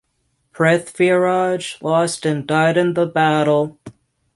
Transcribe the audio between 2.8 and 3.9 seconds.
the battle.